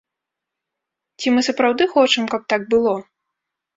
[1.19, 2.95] Ці мы сапраўды хочам, каб так было?